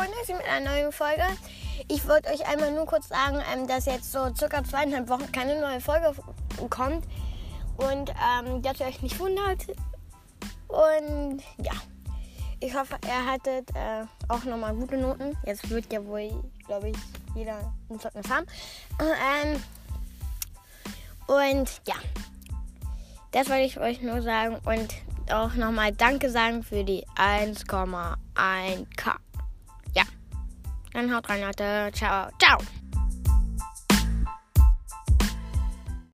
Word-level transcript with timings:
geworden 0.00 0.12
ist 0.22 0.28
mit 0.28 0.46
einer 0.46 0.70
neuen 0.70 0.92
Folge. 0.92 1.24
Ich 1.88 2.06
wollte 2.06 2.30
euch 2.30 2.46
einmal 2.46 2.72
nur 2.72 2.86
kurz 2.86 3.08
sagen, 3.08 3.38
ähm, 3.52 3.66
dass 3.66 3.86
jetzt 3.86 4.12
so 4.12 4.32
circa 4.34 4.62
zweieinhalb 4.62 5.08
Wochen 5.08 5.30
keine 5.32 5.60
neue 5.60 5.80
Folge 5.80 6.14
kommt 6.68 7.06
und 7.76 8.10
ähm, 8.10 8.62
dass 8.62 8.80
ihr 8.80 8.86
euch 8.86 9.02
nicht 9.02 9.18
wundert. 9.18 9.66
Und 10.68 11.42
ja, 11.58 11.72
ich 12.60 12.74
hoffe, 12.74 12.96
ihr 13.04 13.26
hattet 13.26 13.70
äh, 13.74 14.04
auch 14.28 14.44
nochmal 14.44 14.74
gute 14.74 14.96
Noten. 14.96 15.36
Jetzt 15.44 15.68
wird 15.70 15.92
ja 15.92 16.04
wohl, 16.04 16.30
glaube 16.66 16.90
ich, 16.90 16.96
jeder 17.34 17.72
ein 17.88 17.98
Zeugnis 17.98 18.28
haben. 18.28 18.46
Ähm, 19.00 19.62
und 21.26 21.80
ja, 21.86 21.96
das 23.32 23.48
wollte 23.48 23.62
ich 23.62 23.78
euch 23.80 24.02
nur 24.02 24.22
sagen 24.22 24.58
und 24.64 24.94
auch 25.32 25.54
nochmal 25.54 25.92
Danke 25.92 26.30
sagen 26.30 26.62
für 26.62 26.84
die 26.84 27.04
1,1k. 27.16 29.16
Ja, 29.94 30.04
dann 30.92 31.14
haut 31.14 31.28
rein, 31.28 31.40
Leute. 31.40 31.90
Ciao, 31.92 32.30
ciao. 32.38 32.58